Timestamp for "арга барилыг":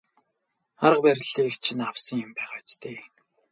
0.85-1.55